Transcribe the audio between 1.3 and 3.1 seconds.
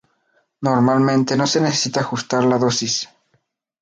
no se necesita ajustar la dosis.